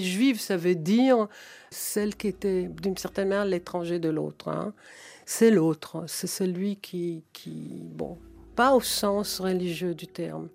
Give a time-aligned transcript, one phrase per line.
[0.00, 1.28] Juive, ça veut dire
[1.70, 4.48] celle qui était d'une certaine manière l'étranger de l'autre.
[4.48, 4.74] Hein.
[5.26, 8.18] C'est l'autre, c'est celui qui, qui, bon,
[8.56, 10.48] pas au sens religieux du terme,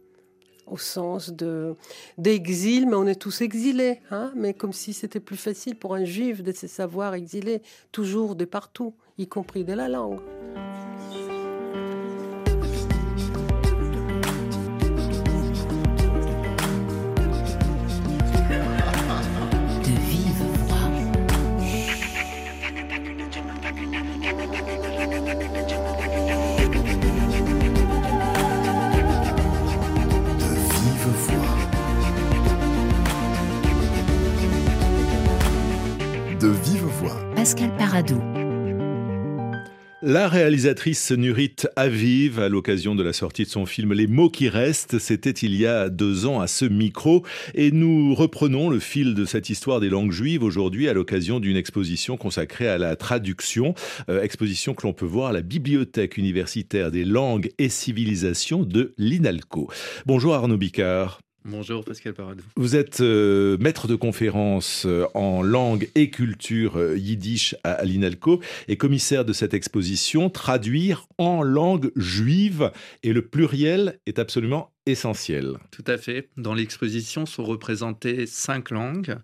[0.67, 1.75] au sens de
[2.17, 6.05] d'exil, mais on est tous exilés, hein, mais comme si c'était plus facile pour un
[6.05, 10.19] juif de se savoir exilé toujours de partout, y compris de la langue.
[40.01, 44.49] La réalisatrice Nurit Aviv, à l'occasion de la sortie de son film Les mots qui
[44.49, 47.23] restent, c'était il y a deux ans à ce micro.
[47.53, 51.55] Et nous reprenons le fil de cette histoire des langues juives aujourd'hui à l'occasion d'une
[51.55, 53.75] exposition consacrée à la traduction.
[54.09, 58.95] Euh, exposition que l'on peut voir à la Bibliothèque universitaire des langues et civilisations de
[58.97, 59.69] l'INALCO.
[60.07, 61.19] Bonjour Arnaud Bicard.
[61.47, 62.43] Bonjour Pascal Paradou.
[62.55, 68.41] Vous êtes euh, maître de conférence euh, en langue et culture euh, yiddish à, l'INALCO
[68.67, 72.71] et commissaire de cette exposition Traduire en langue juive
[73.03, 75.57] et le pluriel est absolument essentiel.
[75.69, 76.29] Tout à fait.
[76.35, 79.17] Dans l'exposition sont représentées cinq langues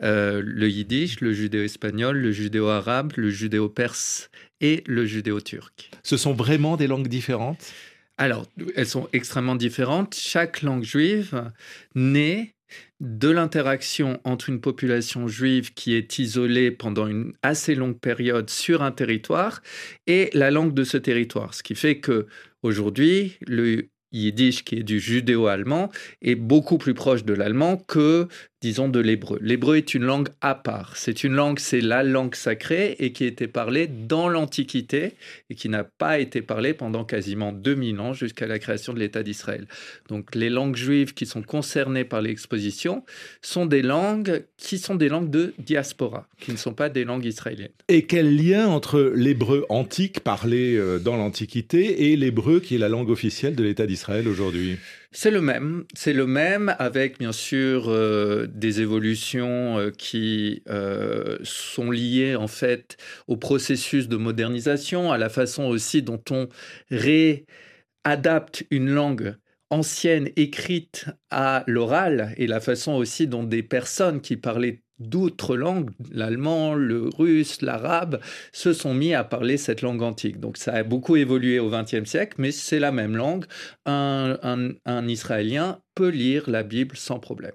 [0.00, 4.28] le yiddish, le judéo-espagnol, le judéo-arabe, le judéo-perse
[4.60, 5.90] et le judéo-turc.
[6.02, 7.72] Ce sont vraiment des langues différentes?
[8.16, 10.14] Alors, elles sont extrêmement différentes.
[10.14, 11.50] Chaque langue juive
[11.94, 12.54] naît
[13.00, 18.82] de l'interaction entre une population juive qui est isolée pendant une assez longue période sur
[18.82, 19.62] un territoire
[20.06, 21.54] et la langue de ce territoire.
[21.54, 22.26] Ce qui fait que
[22.62, 25.90] aujourd'hui, le yiddish, qui est du judéo-allemand,
[26.22, 28.28] est beaucoup plus proche de l'allemand que
[28.64, 29.38] disons, de l'hébreu.
[29.42, 30.96] L'hébreu est une langue à part.
[30.96, 35.12] C'est une langue, c'est la langue sacrée et qui était parlée dans l'Antiquité
[35.50, 39.22] et qui n'a pas été parlée pendant quasiment 2000 ans jusqu'à la création de l'État
[39.22, 39.66] d'Israël.
[40.08, 43.04] Donc les langues juives qui sont concernées par l'exposition
[43.42, 47.26] sont des langues qui sont des langues de diaspora, qui ne sont pas des langues
[47.26, 47.68] israéliennes.
[47.88, 52.88] Et quel lien entre l'hébreu antique parlé euh, dans l'Antiquité et l'hébreu qui est la
[52.88, 54.78] langue officielle de l'État d'Israël aujourd'hui?
[55.14, 61.38] C'est le même, c'est le même avec bien sûr euh, des évolutions euh, qui euh,
[61.44, 62.96] sont liées en fait
[63.28, 66.48] au processus de modernisation, à la façon aussi dont on
[66.90, 69.36] réadapte une langue
[69.70, 75.90] ancienne écrite à l'oral et la façon aussi dont des personnes qui parlaient d'autres langues,
[76.12, 78.20] l'allemand, le russe, l'arabe,
[78.52, 80.40] se sont mis à parler cette langue antique.
[80.40, 83.44] Donc ça a beaucoup évolué au XXe siècle, mais c'est la même langue.
[83.86, 87.52] Un, Israélien peut lire la Bible sans problème.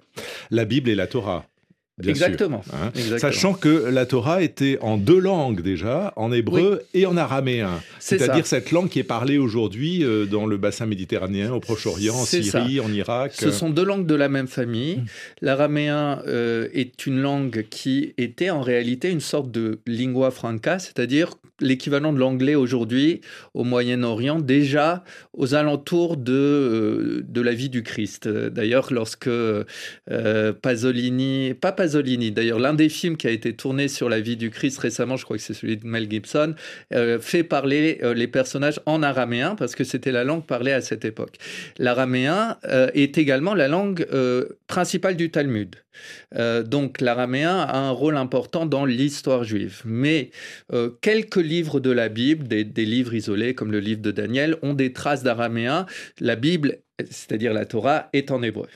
[0.50, 1.49] La Bible et la Torah.
[2.08, 2.10] Hein.
[2.10, 2.62] Exactement,
[3.18, 7.80] Sachant que la Torah était en deux langues déjà, en hébreu et en araméen.
[7.98, 12.24] C'est-à-dire cette langue qui est parlée aujourd'hui euh, dans le bassin méditerranéen, au Proche-Orient, en
[12.24, 13.32] Syrie, en Irak.
[13.34, 14.96] Ce sont deux langues de la même famille.
[14.96, 15.04] Mmh.
[15.42, 21.34] L'araméen euh, est une langue qui était en réalité une sorte de lingua franca, c'est-à-dire
[21.60, 23.20] l'équivalent de l'anglais aujourd'hui
[23.52, 28.28] au Moyen-Orient, déjà aux alentours de, euh, de la vie du Christ.
[28.28, 29.30] D'ailleurs, lorsque
[30.62, 34.50] Pasolini, pas Pasolini, D'ailleurs, l'un des films qui a été tourné sur la vie du
[34.50, 36.54] Christ récemment, je crois que c'est celui de Mel Gibson,
[36.92, 40.80] euh, fait parler euh, les personnages en araméen parce que c'était la langue parlée à
[40.80, 41.36] cette époque.
[41.78, 44.06] L'araméen euh, est également la langue
[44.66, 45.76] principale du Talmud.
[46.66, 49.82] donc l'araméen a un rôle important dans l'histoire juive.
[49.84, 50.30] Mais
[51.00, 54.74] quelques livres de la Bible, des, des livres isolés comme le livre de Daniel, ont
[54.74, 55.86] des traces d'araméen.
[56.20, 56.78] La Bible
[57.10, 58.68] c'est-à-dire la Torah, est en hébreu.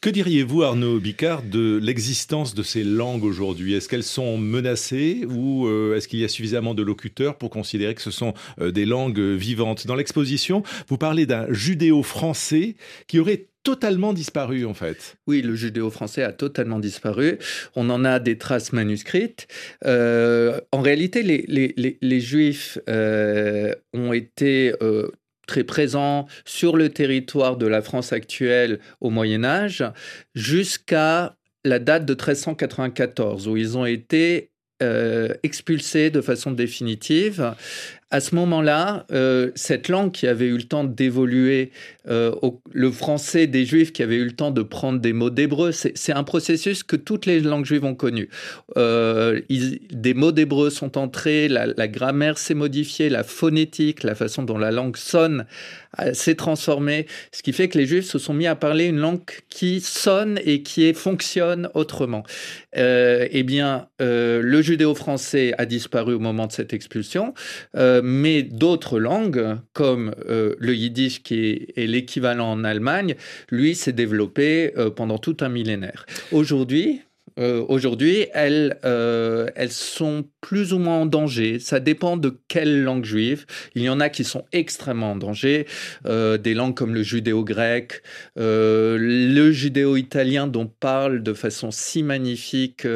[0.00, 3.74] Que diriez-vous, Arnaud Bicard, de l'existence de ces langues aujourd'hui?
[3.74, 7.94] Est-ce qu'elles sont menacées ou euh, est-ce qu'il y a suffisamment de locuteurs pour considérer
[7.94, 9.86] que ce sont euh, des langues vivantes?
[9.86, 12.76] Dans l'exposition, vous parlez d'un judéo-français
[13.08, 15.16] qui aurait totalement disparu en fait.
[15.26, 17.38] Oui, le judéo-français a totalement disparu.
[17.74, 19.48] On en a des traces manuscrites.
[19.84, 24.72] Euh, en réalité, les, juifs ont été
[25.48, 29.82] très présent sur le territoire de la France actuelle au Moyen Âge,
[30.36, 37.54] jusqu'à la date de 1394, où ils ont été euh, expulsés de façon définitive
[38.10, 41.72] à ce moment-là, euh, cette langue qui avait eu le temps d'évoluer,
[42.08, 42.32] euh,
[42.72, 46.12] le français des juifs qui avait eu le temps de prendre des mots d'hébreu, c'est
[46.12, 48.30] un processus que toutes les langues juives ont connu.
[48.78, 49.42] Euh,
[49.90, 54.58] des mots d'hébreu sont entrés, la, la grammaire s'est modifiée, la phonétique, la façon dont
[54.58, 55.44] la langue sonne
[56.12, 59.22] s'est transformée, ce qui fait que les Juifs se sont mis à parler une langue
[59.48, 62.24] qui sonne et qui fonctionne autrement.
[62.74, 67.34] eh bien, le judéo-français a disparu au moment de cette expulsion,
[67.74, 73.14] mais d'autres langues, comme le yiddish qui est, l'équivalent en Allemagne,
[73.50, 76.06] lui s'est développé pendant tout un millénaire.
[76.32, 77.02] Aujourd'hui,
[77.38, 81.58] euh, aujourd'hui, elles, euh, elles sont plus ou moins en danger.
[81.58, 83.46] Ça dépend de quelle langue juive.
[83.74, 85.66] Il y en a qui sont extrêmement en danger.
[86.06, 88.02] Euh, des langues comme le judéo-grec,
[88.36, 92.86] le judéo-italien dont parle de façon si magnifique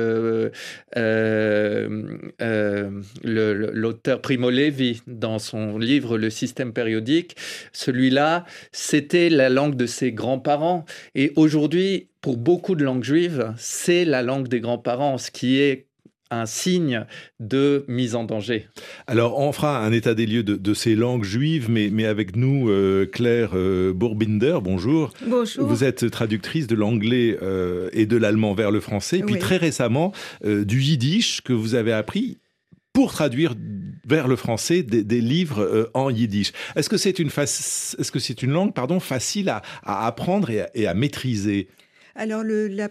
[3.24, 7.36] l'auteur Primo Levi dans son livre Le système périodique.
[7.72, 10.84] Celui-là, c'était la langue de ses grands-parents.
[11.14, 15.88] Et aujourd'hui, pour beaucoup de langues juives, c'est la langue des grands-parents, ce qui est
[16.30, 17.04] un signe
[17.40, 18.68] de mise en danger.
[19.06, 22.70] Alors, on fera un état des lieux de, ces langues juives, mais, mais avec nous,
[22.70, 25.12] euh, Claire euh, Bourbinder, bonjour.
[25.26, 25.66] Bonjour.
[25.66, 29.58] Vous êtes traductrice de l'anglais euh, et de l'allemand vers le français, et puis très
[29.58, 32.38] récemment, du yiddish que vous avez appris
[32.94, 33.54] pour traduire
[34.06, 36.52] vers le français des, livres en yiddish.
[36.76, 39.62] Est-ce que c'est une, est -ce que c'est une langue pardon, facile à,
[40.06, 41.68] apprendre et à maîtriser?
[42.14, 42.88] Alors, la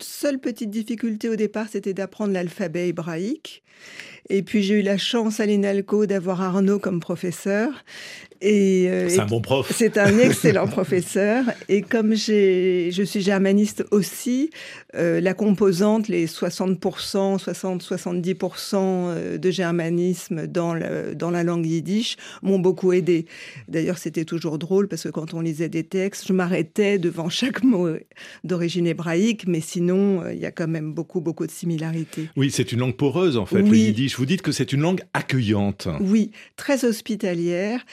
[0.00, 3.62] seule petite difficulté au départ, c'était d'apprendre l'alphabet hébraïque.
[4.28, 7.70] Et puis j'ai eu la chance à l'INALCO d'avoir Arnaud comme professeur.
[8.42, 9.70] Et, euh, c'est un bon prof.
[9.74, 11.44] C'est un excellent professeur.
[11.68, 14.50] Et comme je suis germaniste aussi,
[14.94, 20.78] euh, la composante, les 60%, 60-70% euh, de germanisme dans,
[21.14, 23.26] dans la langue yiddish m'ont beaucoup aidé.
[23.68, 27.62] D'ailleurs, c'était toujours drôle parce que quand on lisait des textes, je m'arrêtais devant chaque
[27.62, 27.88] mot
[28.44, 32.28] d'origine hébraïque, mais sinon, il y a quand même beaucoup, beaucoup de similarités.
[32.36, 35.02] Oui, c'est une langue poreuse en fait, le yiddish vous dites que c'est une langue
[35.14, 35.88] accueillante.
[36.00, 37.84] Oui, très hospitalière.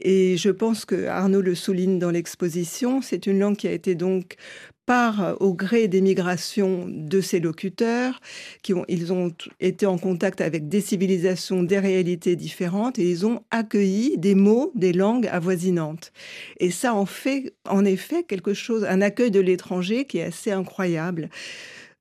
[0.00, 3.94] Et je pense que Arnaud le souligne dans l'exposition, c'est une langue qui a été
[3.94, 4.36] donc
[4.88, 8.22] par au gré des migrations de ses locuteurs,
[8.62, 9.30] qui ont, ils ont
[9.60, 14.72] été en contact avec des civilisations, des réalités différentes, et ils ont accueilli des mots,
[14.74, 16.10] des langues avoisinantes.
[16.58, 20.52] Et ça en fait, en effet, quelque chose, un accueil de l'étranger qui est assez
[20.52, 21.28] incroyable.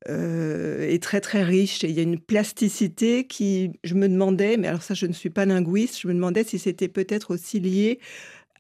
[0.08, 4.56] Euh, est très très riche et il y a une plasticité qui, je me demandais,
[4.56, 7.60] mais alors ça je ne suis pas linguiste, je me demandais si c'était peut-être aussi
[7.60, 8.00] lié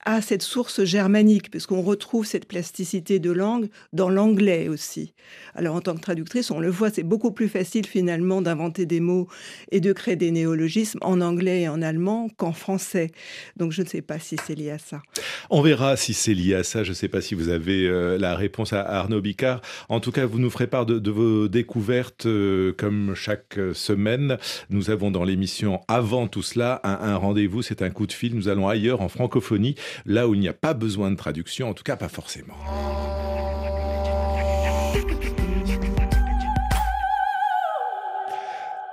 [0.06, 5.14] à cette source germanique, puisqu'on retrouve cette plasticité de langue dans l'anglais aussi.
[5.56, 9.00] Alors en tant que traductrice, on le voit, c'est beaucoup plus facile finalement d'inventer des
[9.00, 9.28] mots
[9.72, 13.12] et de créer des néologismes en anglais et en allemand qu'en français.
[13.58, 15.02] Donc je ne sais pas si c'est lié à ça.
[15.50, 16.84] On verra si c'est lié à ça.
[16.84, 19.62] Je ne sais pas si vous avez euh, la réponse à Arnaud Bicard.
[19.90, 24.38] En tout cas, vous nous ferez part de, vos découvertes euh, comme chaque semaine.
[24.70, 28.36] Nous avons dans l'émission avant tout cela un rendez-vous, c'est un coup de fil.
[28.36, 31.74] Nous allons ailleurs en francophonie là où il n'y a pas besoin de traduction, en
[31.74, 32.56] tout cas pas forcément.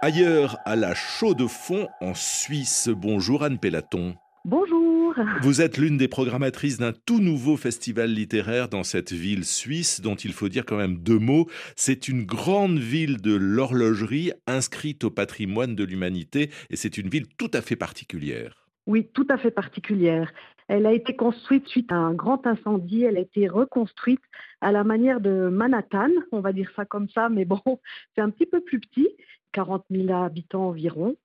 [0.02, 2.90] Ailleurs, à la Chaux de Fonds, en Suisse.
[2.94, 4.14] Bonjour Anne Pellaton.
[4.44, 5.14] Bonjour.
[5.40, 10.14] Vous êtes l'une des programmatrices d'un tout nouveau festival littéraire dans cette ville suisse dont
[10.14, 11.48] il faut dire quand même deux mots.
[11.76, 17.26] C'est une grande ville de l'horlogerie inscrite au patrimoine de l'humanité et c'est une ville
[17.38, 18.68] tout à fait particulière.
[18.86, 20.30] Oui, tout à fait particulière.
[20.68, 23.04] Elle a été construite suite à un grand incendie.
[23.04, 24.22] Elle a été reconstruite
[24.60, 27.60] à la manière de Manhattan, on va dire ça comme ça, mais bon,
[28.14, 29.08] c'est un petit peu plus petit,
[29.52, 31.16] 40 000 habitants environ.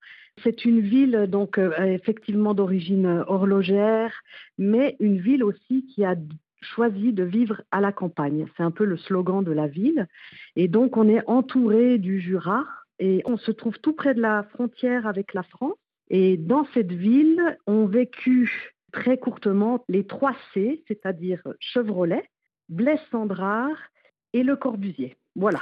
[0.44, 4.14] C'est une ville donc euh, effectivement d'origine horlogère,
[4.58, 6.16] mais une ville aussi qui a
[6.62, 8.46] choisi de vivre à la campagne.
[8.56, 10.08] C'est un peu le slogan de la ville.
[10.56, 12.66] Et donc on est entouré du Jura
[13.00, 15.78] et on se trouve tout près de la frontière avec la France.
[16.10, 22.24] Et dans cette ville ont vécu très courtement les trois C, c'est-à-dire Chevrolet,
[22.70, 23.78] Blaise Sandrard
[24.34, 25.18] et Le Corbusier.
[25.36, 25.62] Voilà.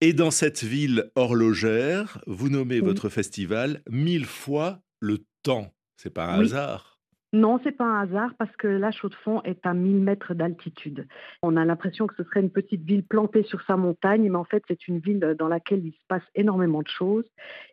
[0.00, 5.72] Et dans cette ville horlogère, vous nommez votre festival mille fois le temps.
[5.96, 6.93] C'est pas un hasard.
[7.34, 11.08] Non, c'est pas un hasard parce que la Chaux-de-Fonds est à 1000 mètres d'altitude.
[11.42, 14.44] On a l'impression que ce serait une petite ville plantée sur sa montagne, mais en
[14.44, 17.28] fait, c'est une ville dans laquelle il se passe énormément de choses.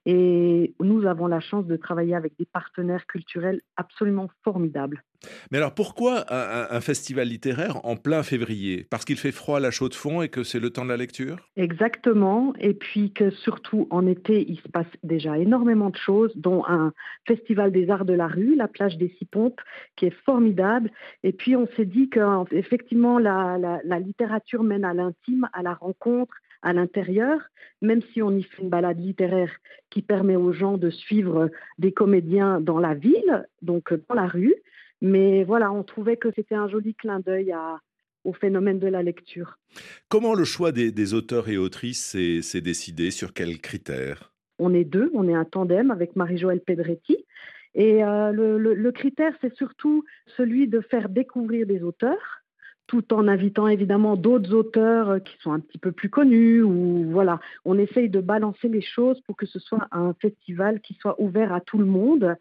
[0.07, 5.03] Et nous avons la chance de travailler avec des partenaires culturels absolument formidables.
[5.51, 8.87] Mais alors pourquoi un, festival littéraire en plein février?
[8.89, 10.89] Parce qu'il fait froid à la chaux de fond et que c'est le temps de
[10.89, 11.37] la lecture?
[11.55, 12.53] Exactement.
[12.59, 16.93] Et puis que surtout en été, il se passe déjà énormément de choses, dont un
[17.27, 19.61] festival des arts de la rue, la plage des Six Pompes,
[19.95, 20.91] qui est formidable.
[21.23, 26.33] Et puis on s'est dit qu'effectivement la, la littérature mène à l'intime, à la rencontre,
[26.61, 27.39] à l'intérieur,
[27.81, 29.51] même si on y fait une balade littéraire
[29.89, 31.49] qui permet aux gens de suivre
[31.79, 34.55] des comédiens dans la ville, donc dans la rue,
[35.01, 37.53] Mais voilà, on trouvait que c'était un joli clin d'œil
[38.23, 39.57] au phénomène de la lecture.
[40.09, 43.11] Comment le choix des, auteurs et autrices s'est décidé?
[43.11, 44.31] Sur quels critères?
[44.59, 47.25] On est deux, on est un tandem avec Marie-Joëlle Pedretti.
[47.73, 50.03] Et euh, le, critère, c'est surtout
[50.37, 52.41] celui de faire découvrir des auteurs,
[52.85, 56.61] tout en invitant évidemment d'autres auteurs euh, qui sont un petit peu plus connus.
[56.61, 60.95] Ou voilà, on essaye de balancer les choses pour que ce soit un festival qui
[60.95, 62.35] soit ouvert à tout le monde.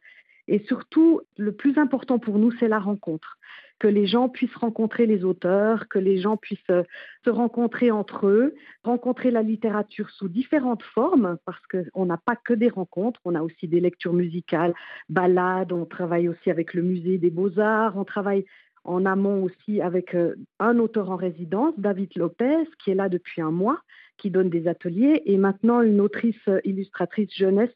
[0.51, 3.39] Et surtout, le plus important pour nous, c'est la rencontre.
[3.79, 6.83] Que les gens puissent rencontrer les auteurs, que les gens puissent euh,
[7.25, 12.53] se rencontrer entre eux, rencontrer la littérature sous différentes formes, parce qu'on n'a pas que
[12.53, 14.75] des rencontres, on a aussi des lectures musicales,
[15.09, 18.45] balades, on travaille aussi avec le musée des beaux-arts, on travaille
[18.83, 23.41] en amont aussi avec euh, un auteur en résidence, David Lopez, qui est là depuis
[23.41, 23.81] un mois,
[24.19, 27.71] qui donne des ateliers, et maintenant une autrice euh, illustratrice jeunesse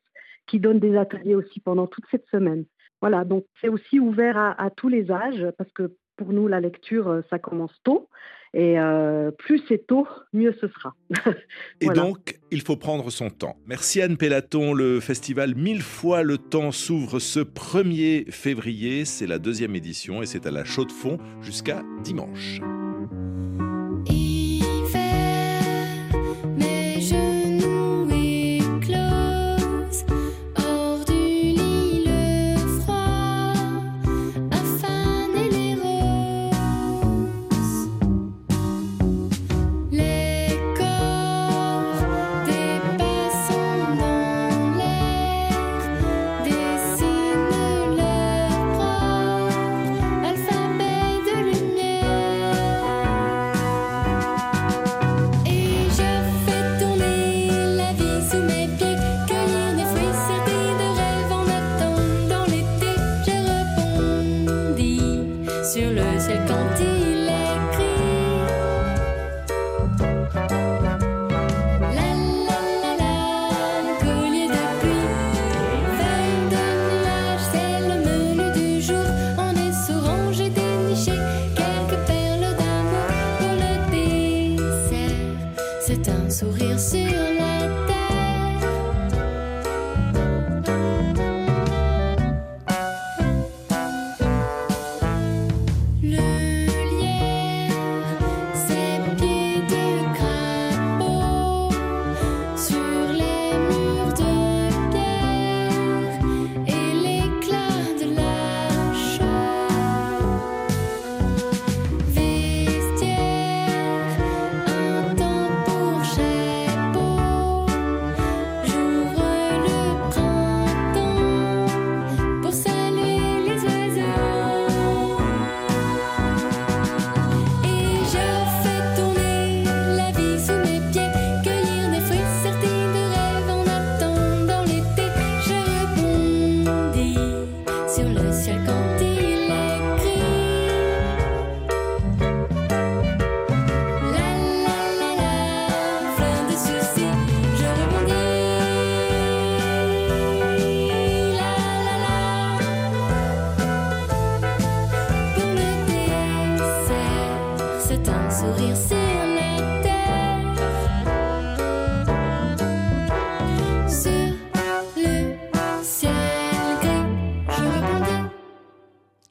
[0.46, 2.64] qui donne des ateliers aussi pendant toute cette semaine.
[3.00, 7.08] Voilà, donc c'est aussi ouvert à, tous les âges parce que pour nous, la lecture,
[7.08, 8.08] euh, ça commence tôt.
[8.54, 10.94] Et euh, plus c'est tôt, mieux ce sera.
[11.80, 13.56] Et donc, il faut prendre son temps.
[13.66, 14.74] Merci Anne Pellaton.
[14.74, 19.04] Le festival Mille fois le temps s'ouvre ce 1er février.
[19.04, 22.60] C'est la deuxième édition et c'est à la Chaux de Fonds jusqu'à dimanche.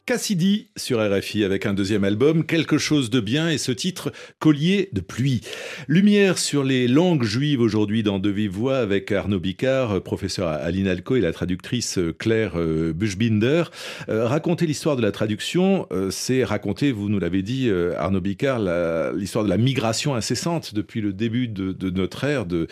[0.06, 4.90] Cassidy sur RFI avec un deuxième album, Quelque chose de bien et ce titre Collier
[4.92, 5.40] de pluie.
[5.88, 10.70] Lumière sur les langues juives aujourd'hui dans De Vive Voix avec Arnaud Bicard, professeur à
[10.72, 13.64] l'INALCO et la traductrice Claire euh, Buschbinder.
[14.10, 18.60] Euh, raconter l'histoire de la traduction, euh, c'est raconter, vous nous l'avez dit Arnaud Bicard,
[19.14, 22.68] l'histoire de la migration incessante depuis le début de, notre ère de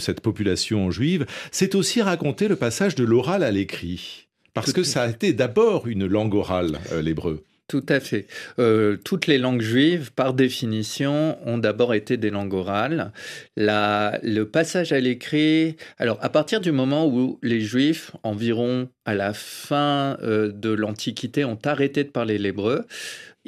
[0.00, 1.24] cette population juive.
[1.52, 4.27] C'est aussi raconter le passage de l'oral à l'écrit.
[4.60, 7.44] Parce que ça a été d'abord une langue orale, euh, l'hébreu.
[7.68, 8.26] Tout à fait.
[8.58, 13.12] Euh, toutes les langues juives, par définition, ont d'abord été des langues orales.
[13.56, 19.34] le passage à l'écrit, alors à partir du moment où les juifs, environ à la
[19.34, 22.86] fin euh, de l'Antiquité, ont arrêté de parler l'hébreu,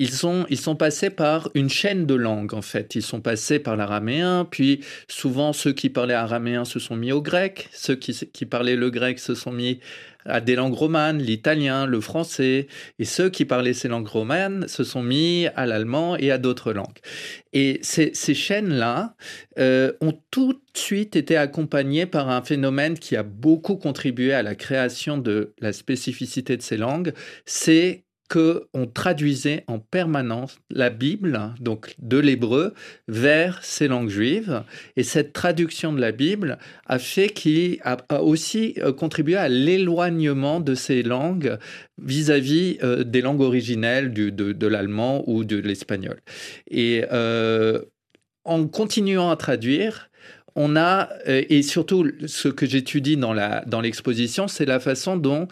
[0.00, 2.94] ils sont, passés par une chaîne de langues, en fait.
[2.94, 7.20] Ils sont passés par l'araméen, puis souvent ceux qui parlaient araméen se sont mis au
[7.20, 9.78] grec, ceux qui, qui parlaient le grec se sont mis
[10.24, 12.66] à des langues romanes, l'italien, le français,
[12.98, 16.72] et ceux qui parlaient ces langues romanes se sont mis à l'allemand et à d'autres
[16.72, 16.98] langues.
[17.52, 19.14] Et ces, chaînes-là
[19.58, 24.42] euh, ont tout de suite été accompagnées par un phénomène qui a beaucoup contribué à
[24.42, 27.12] la création de la spécificité de ces langues,
[27.44, 32.74] c'est qu'on traduisait en permanence la Bible, donc de l'hébreu,
[33.08, 34.62] vers ces langues juives.
[34.96, 40.60] Et cette traduction de la Bible a fait qu'il a, aussi euh, contribué à l'éloignement
[40.60, 41.58] de ces langues
[42.00, 46.20] vis-à-vis euh, des langues originelles du, de, l'allemand ou de l'espagnol.
[46.70, 47.82] Et euh,
[48.44, 50.08] en continuant à traduire,
[50.54, 55.46] on a, et surtout ce que j'étudie dans l'exposition, dans c'est la façon dont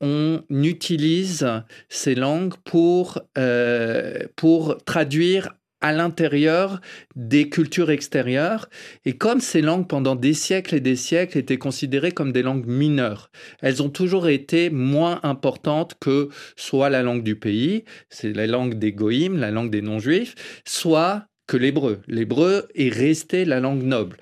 [0.00, 1.46] on utilise
[1.88, 5.50] ces langues pour, euh, pour traduire
[5.80, 6.80] à l'intérieur
[7.14, 8.68] des cultures extérieures.
[9.04, 12.66] Et comme ces langues, pendant des siècles et des siècles, étaient considérées comme des langues
[12.66, 18.46] mineures, elles ont toujours été moins importantes que soit la langue du pays, c'est la
[18.46, 22.02] langue des goïms, la langue des non-juifs, soit que l'hébreu.
[22.08, 24.16] L'hébreu est resté la langue noble.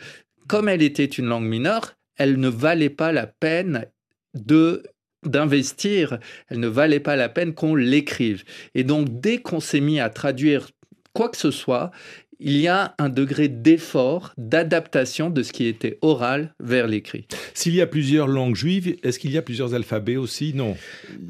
[0.48, 3.86] Comme elle était une langue mineure, elle ne valait pas la peine
[4.34, 4.82] de
[5.28, 6.18] d'investir,
[6.48, 8.44] elle ne valait pas la peine qu'on l'écrive.
[8.74, 10.68] Et donc, dès qu'on s'est mis à traduire
[11.12, 11.90] quoi que ce soit,
[12.38, 17.26] il y a un degré d'effort, d'adaptation de ce qui était oral vers l'écrit.
[17.54, 20.52] S'il y a plusieurs langues juives, est-ce qu'il y a plusieurs alphabets aussi?
[20.54, 20.76] Non.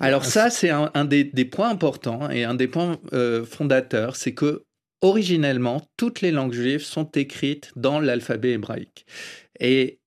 [0.00, 4.64] Alors ça, c'est un, des, points importants et un des points euh, fondateurs, c'est que
[5.00, 9.06] originellement, toutes les langues juives sont écrites dans l'alphabet hébraïque.
[9.60, 10.00] Et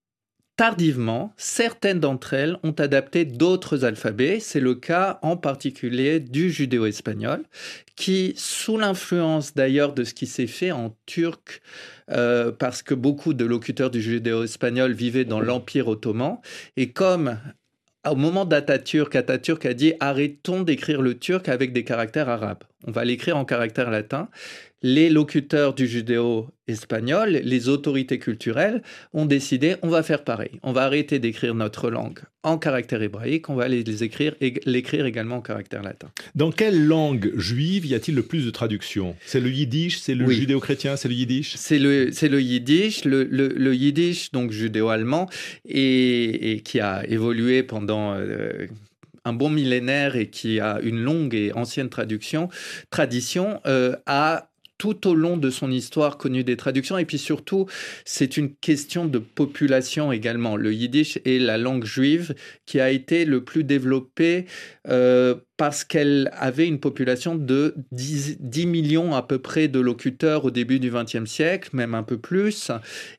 [0.60, 4.42] Tardivement, certaines d'entre elles ont adapté d'autres alphabets.
[4.42, 7.46] C'est le cas en particulier du judéo-espagnol,
[7.96, 11.62] qui, sous l'influence d'ailleurs de ce qui s'est fait en turc,
[12.12, 16.40] euh, parce que beaucoup de locuteurs du judéo-espagnol vivaient dans l'Empire ottoman,
[16.76, 17.38] et comme
[18.06, 22.64] au moment d'Atatürk, Atatürk a dit arrêtons d'écrire le turc avec des caractères arabes.
[22.86, 24.30] On va l'écrire en caractères latins
[24.82, 28.82] les locuteurs du judéo-espagnol, les autorités culturelles
[29.14, 30.60] ont décidé on va faire pareil.
[30.64, 35.06] On va arrêter d'écrire notre langue en caractère hébraïque, on va les, écrire et l'écrire
[35.06, 36.08] également en caractère latin.
[36.36, 39.16] Dans quelle langue juive y a-t-il le plus de traductions?
[39.26, 41.56] C'est le yiddish, c'est le judéo-chrétien, c'est le yiddish?
[41.58, 45.30] C'est le, c'est le yiddish, le, yiddish, donc judéo-allemand,
[45.66, 48.14] et, qui a évolué pendant...
[48.14, 48.68] Euh,
[49.26, 52.48] un bon millénaire et qui a une longue et ancienne traduction,
[52.90, 54.49] tradition, euh, a
[54.80, 56.98] tout au long de son histoire connu des traductions.
[56.98, 57.68] Et puis surtout,
[58.06, 60.56] c'est une question de population également.
[60.56, 62.34] Le yiddish est la langue juive
[62.66, 64.46] qui a été le plus développée
[64.88, 70.46] euh, parce qu'elle avait une population de 10, 10, millions à peu près de locuteurs
[70.46, 72.72] au début du XXe siècle, même un peu plus,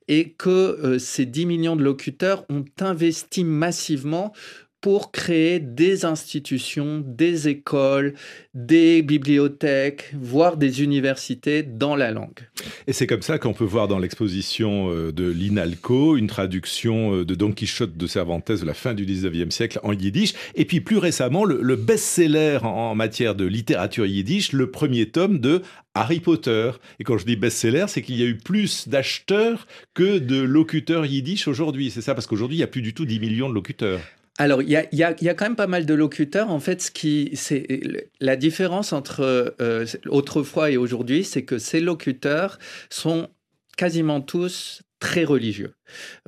[0.09, 4.33] et que euh, ces 10 millions de locuteurs ont investi massivement
[4.81, 8.14] pour créer des institutions, des écoles,
[8.55, 12.40] des bibliothèques, voire des universités dans la langue.
[12.87, 17.25] Et c'est comme ça qu'on peut voir dans l'exposition euh, de l'INALCO une traduction euh,
[17.25, 20.35] de Don Quichotte de Cervantes de la fin du 19e siècle en yiddish.
[20.55, 25.62] Et puis plus récemment, le, best-seller en matière de littérature yiddish, le premier tome de
[25.95, 26.71] Harry Potter.
[26.99, 31.07] Et quand je dis best-seller, c'est qu'il y a eu plus d'acheteurs que de locuteurs
[31.07, 31.90] yiddish aujourd'hui.
[31.90, 34.01] C'est ça, parce qu'aujourd'hui, il n'y a plus du tout 10 millions de locuteurs.
[34.40, 36.50] Alors, il y a, quand même pas mal de locuteurs.
[36.50, 37.83] En fait, ce qui, c'est
[38.20, 43.29] la différence entre euh, autrefois et aujourd'hui, c'est que ces locuteurs sont
[43.76, 45.74] quasiment tous très religieux.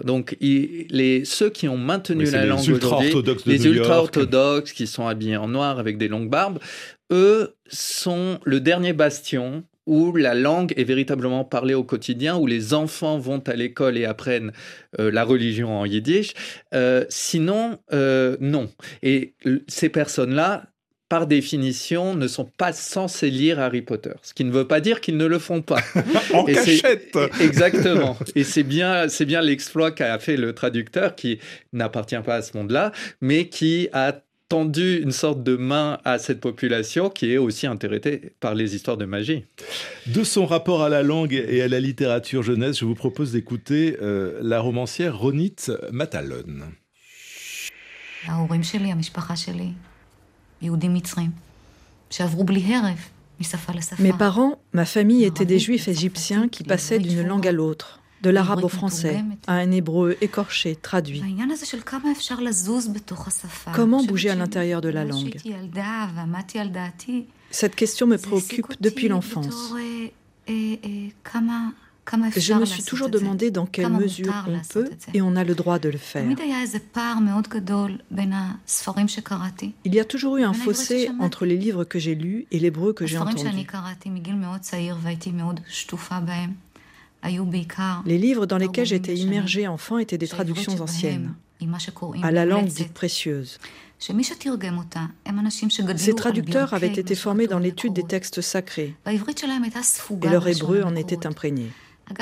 [0.04, 3.14] Donc, les, ceux qui ont maintenu la langue aujourd'hui,
[3.46, 6.58] les ultra-orthodoxes qui sont habillés en noir avec des longues barbes,
[7.10, 12.74] eux sont le dernier bastion où la langue est véritablement parlée au quotidien, où les
[12.74, 14.52] enfants vont à l'école et apprennent
[14.98, 16.34] euh, la religion en yiddish.
[16.74, 18.70] Euh, sinon, euh, non.
[19.02, 19.34] Et
[19.66, 20.64] ces personnes-là,
[21.08, 24.12] par définition, ne sont pas censées lire Harry Potter.
[24.22, 25.80] Ce qui ne veut pas dire qu'ils ne le font pas.
[26.32, 28.16] en cachette Exactement.
[28.34, 31.38] Et c'est bien, c'est bien l'exploit qu'a fait le traducteur, qui
[31.72, 36.38] n'appartient pas à ce monde-là, mais qui a tendu une sorte de main à cette
[36.38, 39.46] population qui est aussi intéressée par les histoires de magie.
[40.06, 43.96] De son rapport à la langue et à la littérature jeunesse, je vous propose d'écouter
[44.02, 45.56] euh, la romancière Ronit
[45.90, 46.44] Matalon.
[54.00, 58.30] Mes parents, ma famille étaient des juifs égyptiens qui passaient d'une langue à l'autre de
[58.30, 61.22] l'arabe au français, à un hébreu écorché, traduit.
[63.74, 65.36] Comment bouger à l'intérieur de la langue?
[67.50, 69.74] Cette question me préoccupe depuis l'enfance.
[72.36, 75.78] Je me suis toujours demandé dans quelle mesure on peut et on a le droit
[75.78, 76.24] de le faire.
[79.84, 82.92] Il y a toujours eu un fossé entre les livres que j'ai lus et l'hébreu
[82.92, 83.46] que j'ai entendu.
[88.04, 91.34] Les livres dans lesquels j'étais immergée enfant étaient des traductions anciennes.
[92.22, 93.58] à la langue dite précieuse.
[94.00, 94.12] Ces
[96.14, 99.18] traducteurs avaient été formés dans l'étude des textes sacrés et
[100.28, 101.70] leur hébreu en était imprégné.
[102.08, 102.14] Dans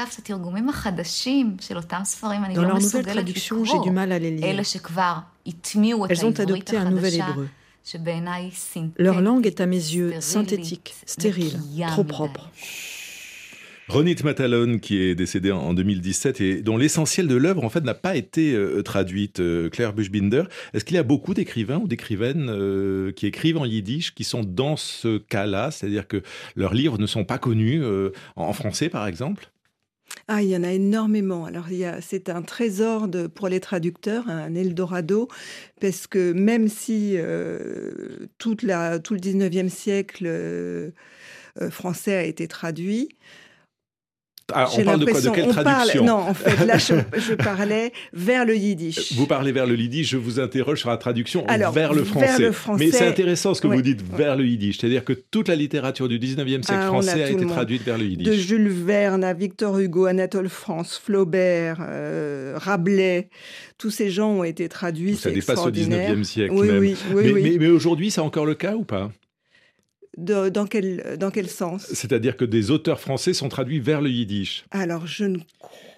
[2.63, 4.45] leur nouvelle traduction, j'ai du mal à les lire.
[6.11, 7.49] Elles ont adopté un nouvel hébreu.
[8.99, 11.59] Leur langue est à mes yeux synthétique, stérile,
[11.89, 12.51] trop propre.
[13.91, 17.95] Ronit Matalon, qui est décédée en 2017 et dont l'essentiel de l'œuvre, en fait, n'a
[17.95, 19.41] pas été euh, traduite.
[19.41, 23.65] Euh, Claire Buchbinder, est-ce qu'il y a beaucoup d'écrivains ou d'écrivaines euh, qui écrivent en
[23.65, 26.23] yiddish qui sont dans ce cas-là, c'est-à-dire que
[26.55, 27.83] leurs livres ne sont pas connus
[28.37, 29.51] en français, par exemple?
[30.29, 31.45] Ah, il y en a énormément.
[31.45, 31.67] Alors,
[32.01, 35.27] c'est un trésor pour les traducteurs, un Eldorado,
[35.81, 37.17] parce que même si
[38.39, 40.93] tout le 19e siècle
[41.71, 43.09] français a été traduit,
[44.55, 45.21] ah, on parle de quoi?
[45.21, 46.05] De quelle traduction?
[46.05, 49.13] Non, en fait, là, je, parlais vers le yiddish.
[49.15, 52.51] Vous parlez vers le yiddish, je vous interroge sur la traduction vers, le français.
[52.79, 56.09] Mais c'est intéressant ce que vous dites vers le yiddish, c'est-à-dire que toute la littérature
[56.09, 58.27] du 19e siècle ah, français a, été traduite vers le yiddish.
[58.27, 63.29] De Jules Verne à Victor Hugo, Anatole France, Flaubert, euh, Rabelais,
[63.79, 65.17] tous ces gens ont été traduits.
[65.17, 66.95] Ça dépasse au 19e siècle même.
[67.15, 69.11] mais, mais aujourd'hui, c'est encore le cas ou pas?
[70.21, 71.87] Dans, quel, dans quel sens?
[71.93, 74.65] C'est-à-dire que des auteurs français sont traduits vers le yiddish.
[74.71, 75.39] Alors, je ne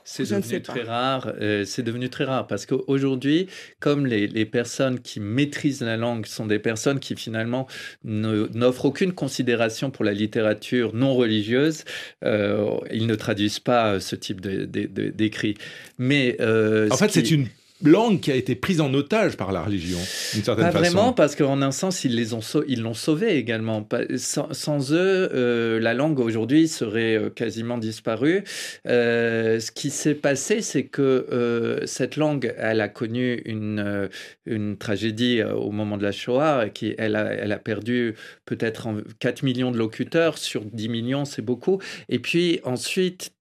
[0.05, 1.33] c'est devenu très rare.
[1.41, 3.47] Euh, c'est devenu très rare parce qu'aujourd'hui,
[3.81, 7.67] comme les, les, personnes qui maîtrisent la langue sont des personnes qui finalement
[8.05, 11.85] n'offrent aucune considération pour la littérature non religieuse,
[12.25, 15.55] euh, ils ne traduisent pas ce type d'écrit.
[15.99, 17.47] Mais euh, en fait, c'est une
[17.83, 19.99] langue qui a été prise en otage par la religion,
[20.35, 23.87] d'une certaine Pas vraiment, parce qu'en un sens, ils les ont ils l'ont sauvée également.
[24.17, 28.45] Sans, eux, euh, la langue aujourd'hui serait euh, quasiment disparue.
[28.87, 34.09] Euh, ce qui s'est passé, c'est que cette langue, elle a connu une,
[34.47, 38.15] une tragédie au moment de la Shoah, qui elle a, elle a perdu
[38.45, 41.81] peut-être 4 millions de locuteurs sur 10 millions, c'est beaucoup.
[42.09, 43.33] Et puis ensuite,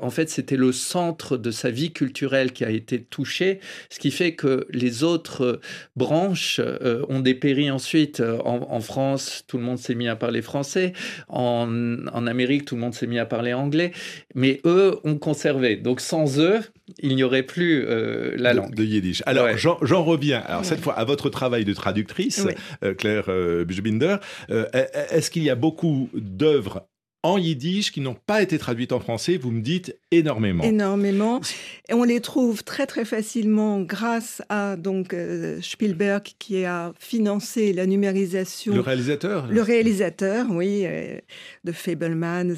[0.00, 3.60] en fait, c'était le centre de sa vie culturelle qui a été touché,
[3.90, 5.60] ce qui fait que les autres
[5.96, 8.22] branches euh, ont dépéri ensuite.
[8.44, 10.92] En, France, tout le monde s'est mis à parler français.
[11.28, 13.92] En, Amérique, tout le monde s'est mis à parler anglais.
[14.34, 15.76] Mais eux ont conservé.
[15.76, 16.60] Donc, sans eux,
[17.00, 18.74] il n'y aurait plus euh, la langue.
[18.74, 19.22] De, yiddish.
[19.26, 20.40] Alors, j'en reviens.
[20.40, 22.46] Alors, cette fois, à votre travail de traductrice,
[22.84, 23.28] euh, Claire
[23.66, 24.16] Buchbinder.
[24.48, 26.86] Est-ce qu'il y a beaucoup d'œuvres
[27.22, 30.62] en yiddish qui n'ont pas été traduites en français, vous me dites énormément.
[30.62, 31.40] Énormément.
[31.88, 37.72] Et on les trouve très très facilement grâce à donc euh, Spielberg qui a financé
[37.72, 38.74] la numérisation.
[38.74, 39.48] Le réalisateur.
[39.48, 41.18] Le réalisateur, oui, euh,
[41.64, 42.54] de Fablemans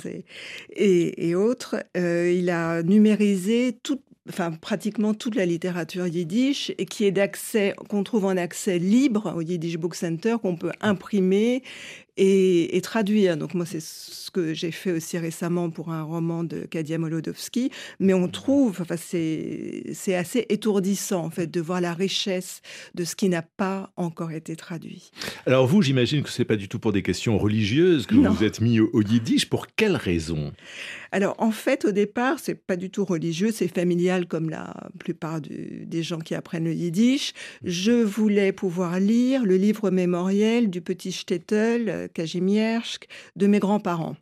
[0.77, 1.77] et, et, autres.
[1.97, 7.75] Euh, il a numérisé toute enfin pratiquement toute la littérature yiddish et qui est d'accès
[7.89, 11.63] qu'on trouve en accès libre au Yiddish Book Center qu'on peut imprimer
[12.21, 13.37] et, traduire.
[13.37, 17.71] Donc moi, c'est ce que j'ai fait aussi récemment pour un roman de Kadia Molodowski.
[17.99, 22.61] Mais on trouve, enfin, c'est assez étourdissant en fait de voir la richesse
[22.95, 25.11] de ce qui n'a pas encore été traduit.
[25.47, 28.45] Alors vous, j'imagine que c'est pas du tout pour des questions religieuses que vous vous
[28.45, 29.49] êtes mis au, yiddish.
[29.49, 30.53] Pour quelle raison?
[31.13, 35.41] Alors en fait, au départ, c'est pas du tout religieux, c'est familial comme la plupart
[35.41, 37.33] des gens qui apprennent le yiddish.
[37.65, 42.99] Je voulais pouvoir lire le livre mémoriel du petit Stettel Kazimierz,
[43.37, 44.17] de mes grands-parents.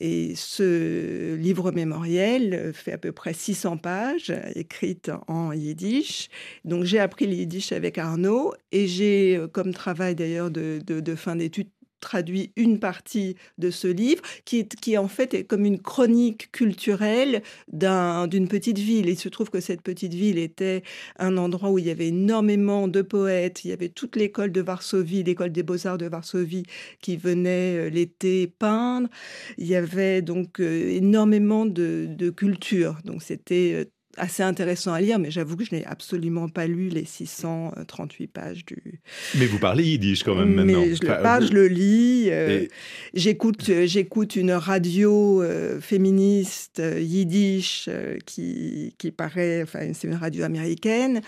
[0.00, 6.28] Et ce livre mémoriel fait à peu près 600 pages, écrites en yiddish.
[6.64, 11.36] Donc j'ai appris le yiddish avec Arnaud et j'ai, comme travail d'ailleurs de, de fin
[11.36, 11.68] d'études,
[12.02, 17.42] traduit une partie de ce livre, qui, qui en fait est comme une chronique culturelle
[17.72, 19.08] d'une petite ville.
[19.08, 20.82] Il se trouve que cette petite ville était
[21.18, 23.64] un endroit où il y avait énormément de poètes.
[23.64, 26.64] Il y avait toute l'école de Varsovie, l'école des beaux-arts de Varsovie,
[27.00, 29.08] qui venait euh, l'été peindre.
[29.56, 32.98] Il y avait donc euh, énormément de, de culture.
[33.04, 33.84] Donc c'était euh,
[34.16, 38.64] assez intéressant à lire, mais j'avoue que je n'ai absolument pas lu les 638 pages
[38.64, 39.00] du.
[39.38, 40.80] Mais vous parlez yiddish quand même maintenant.
[40.80, 42.28] Mais je le parle, je le lis.
[42.30, 42.66] Euh,
[43.14, 47.88] j'écoute, euh, j'écoute une radio euh, féministe yiddish
[48.26, 51.22] qui, qui paraît, enfin c'est une radio américaine.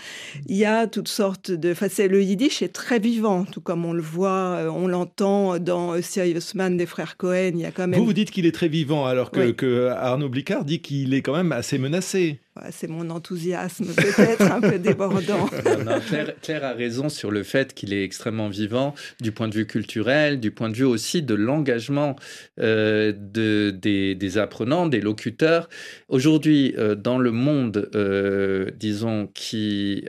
[0.47, 1.73] Il y a toutes sortes de.
[1.73, 6.55] Enfin, le yiddish est très vivant, tout comme on le voit, on l'entend dans Serious
[6.55, 7.53] Man des frères Cohen.
[7.55, 7.99] Il y a quand même.
[7.99, 11.23] Vous vous dites qu'il est très vivant, alors que, que Arnaud Blicard dit qu'il est
[11.23, 12.41] quand même assez menacé.
[12.71, 15.49] C'est mon enthousiasme peut-être un peu débordant.
[16.43, 20.39] Claire, a raison sur le fait qu'il est extrêmement vivant du point de vue culturel,
[20.39, 22.17] du point de vue aussi de l'engagement
[22.61, 25.69] euh, de, des, apprenants, des locuteurs.
[26.09, 30.05] Aujourd'hui, euh, dans le monde, euh, disons, qui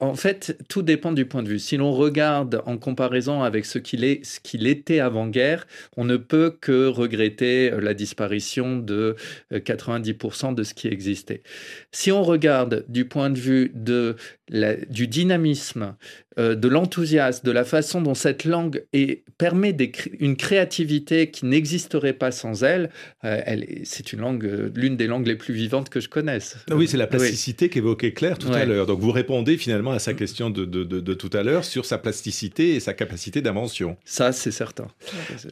[0.00, 1.60] en fait, tout dépend du point de vue.
[1.60, 6.16] Si l'on regarde en comparaison avec ce qu'il est, ce qu'il était avant-guerre, on ne
[6.16, 9.14] peut que regretter la disparition de
[9.52, 10.88] 90% de ce qui
[11.90, 14.16] Si on regarde du point de vue de
[14.90, 15.94] du dynamisme,
[16.38, 19.76] euh, de l'enthousiasme, de la façon dont cette langue est, permet
[20.18, 22.90] une créativité qui n'existerait pas sans elle,
[23.24, 26.56] euh, elle c'est une langue, euh, l'une des langues les plus vivantes que je connaisse.
[26.70, 28.86] Ah oui, c'est la plasticité qu'évoquait Claire tout à l'heure.
[28.86, 32.74] Donc vous répondez finalement à sa question de, de, tout à l'heure sur sa plasticité
[32.74, 33.96] et sa capacité d'invention.
[34.04, 34.88] Ça, c'est certain.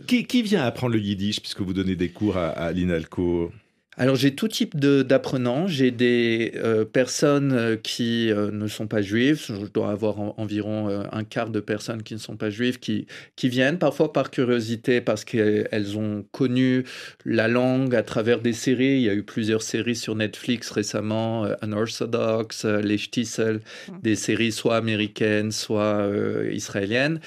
[0.06, 3.52] Qui, qui, vient apprendre le yiddish puisque vous donnez des cours à, à l'INALCO?
[4.00, 5.66] Alors j'ai tout type d'apprenants.
[5.66, 9.44] J'ai des euh, personnes euh, qui euh, ne sont pas juives.
[9.46, 13.50] Je dois avoir environ un quart de personnes qui ne sont pas juives qui, qui
[13.50, 16.84] viennent parfois par curiosité parce qu'elles ont connu
[17.26, 18.96] la langue à travers des séries.
[18.96, 23.92] Il y a eu plusieurs séries sur Netflix récemment, Unorthodox, Les Stissel, mmh.
[24.02, 26.08] des séries soit américaines, soit
[26.50, 27.20] israéliennes.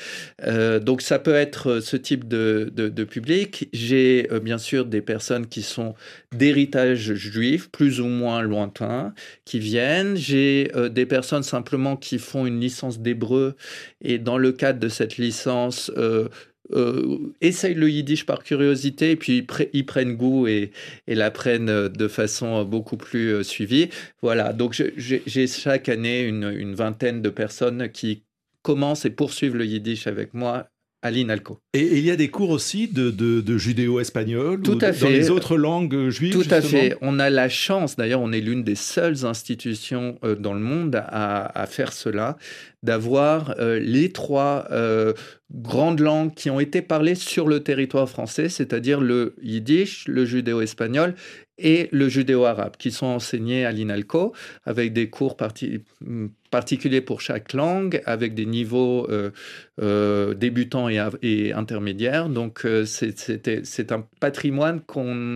[0.82, 3.70] donc ça peut être ce type de, de, de public.
[3.74, 5.94] J'ai bien sûr des personnes qui sont
[6.36, 9.13] des héritage juif, plus ou moins lointain,
[9.45, 10.15] qui viennent.
[10.15, 13.56] J'ai euh, des personnes simplement qui font une licence d'hébreu
[14.02, 16.30] et dans le cadre de cette licence, euh,
[16.71, 20.71] euh, essayent le yiddish par curiosité et puis ils, prennent goût et,
[21.08, 23.89] et l'apprennent de façon beaucoup plus suivie.
[24.21, 28.23] Voilà, donc j'ai chaque année une, une, vingtaine de personnes qui
[28.62, 30.69] commencent et poursuivent le yiddish avec moi
[31.04, 31.60] à l'INALCO.
[31.74, 34.62] Et, il y a des cours aussi de, de, judéo-espagnol.
[34.62, 36.96] Dans les autres langues juives Tout à fait.
[37.02, 40.96] On a la chance, d'ailleurs, on est l'une des seules institutions euh, dans le monde
[40.96, 42.38] à, à faire cela,
[42.84, 45.13] d'avoir euh, les trois euh,
[45.52, 51.16] grandes langues qui ont été parlées sur le territoire français, c'est-à-dire le yiddish, le judéo-espagnol
[51.58, 54.34] et le judéo-arabe, qui sont enseignés à l'INALCO
[54.66, 62.30] avec des cours particuliers pour chaque langue, avec des niveaux euh, débutants et, et, intermédiaires.
[62.30, 64.82] Donc c'est un patrimoine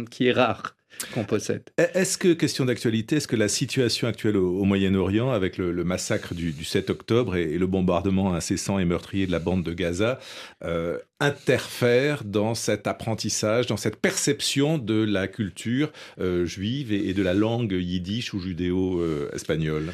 [0.09, 0.76] qui est rare
[1.13, 1.63] qu'on possède.
[1.77, 6.53] Est-ce que, question d'actualité, est-ce que la situation actuelle au, Moyen-Orient, avec le, massacre du,
[6.63, 10.19] 7 octobre et, le bombardement incessant et meurtrier de la bande de Gaza,
[10.63, 17.23] euh, interfère dans cet apprentissage, dans cette perception de la culture euh, juive et, de
[17.23, 19.93] la langue yiddish ou judéo-espagnole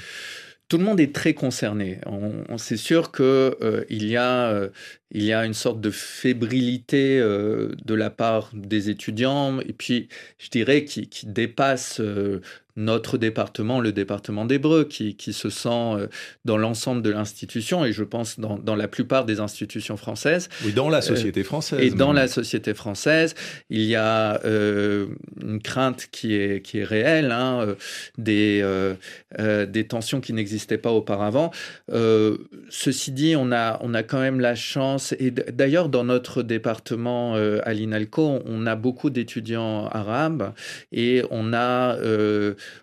[0.69, 1.99] tout le monde est très concerné.
[2.05, 4.69] On, c'est sûr qu'il euh, y a
[5.11, 10.49] il y a une sorte de fébrilité de la part des étudiants et puis je
[10.49, 12.01] dirais qui dépasse
[12.75, 16.07] notre département, le département d'Hébreu, qui, qui, se sent euh,
[16.43, 20.49] dans l'ensemble de l'institution, et je pense dans, dans, la plupart des institutions françaises.
[20.65, 21.79] Oui, dans la euh, société française.
[21.81, 23.35] et dans la société française,
[23.69, 25.07] il y a euh,
[25.41, 27.75] une crainte qui est, qui est réelle, hein,
[28.17, 28.63] des,
[29.67, 31.51] des tensions qui n'existaient pas auparavant.
[32.69, 37.35] ceci dit, on a, on a quand même la chance, et d'ailleurs dans notre département
[37.35, 40.53] à l'INALCO, on a beaucoup d'étudiants arabes,
[40.91, 41.97] et on a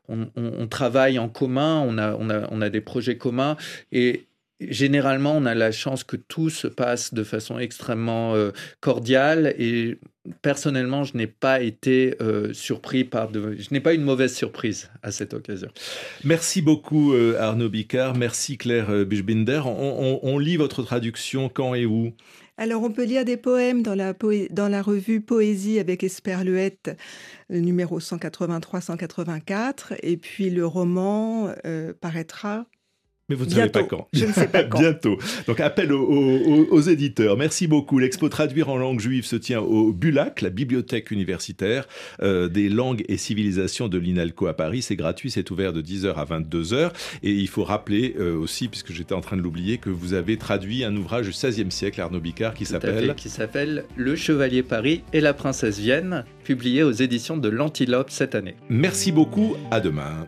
[0.09, 3.57] on, travaille en commun, on a, on, a, des projets communs
[3.93, 4.27] et
[4.61, 9.99] généralement, on a la chance que tout se passe de façon extrêmement euh, cordiale et
[10.43, 13.33] personnellement, je n'ai pas été euh, surpris par.
[13.33, 15.69] Je n'ai pas eu une mauvaise surprise à cette occasion.
[16.25, 19.63] Merci beaucoup euh, Arnaud Bicard, merci Claire Buchbinder.
[19.65, 22.13] On, lit votre traduction quand et où?
[22.61, 26.95] Alors, on peut lire des poèmes dans la, revue Poésie avec Esperluette,
[27.49, 32.67] numéro 183-184, et puis le roman euh, paraîtra
[33.31, 34.09] mais vous ne savez pas quand.
[34.13, 34.81] Je ne sais pas quand.
[34.81, 35.17] Bientôt.
[35.47, 37.37] Donc appel aux, éditeurs.
[37.37, 37.99] Merci beaucoup.
[37.99, 41.87] L'expo Traduire en langue juive se tient au Bulac, la bibliothèque universitaire
[42.23, 44.83] euh, des langues et civilisations de l'INALCO à Paris.
[44.83, 46.91] C'est gratuit, c'est ouvert de 10h à 22h.
[47.23, 50.37] Et il faut rappeler euh, aussi, puisque j'étais en train de l'oublier, que vous avez
[50.37, 53.15] traduit un ouvrage du XVIe siècle, Arnaud Bicard, qui s'appelle...
[53.17, 58.35] Qui s'appelle Le Chevalier Paris et la Princesse Vienne, publié aux éditions de l'Antilope cette
[58.35, 58.57] année.
[58.69, 59.55] Merci beaucoup.
[59.71, 60.27] À demain.